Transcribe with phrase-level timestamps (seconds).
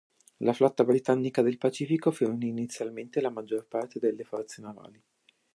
[0.37, 4.99] La Flotta britannica del Pacifico fornì inizialmente la maggior parte delle forze navali.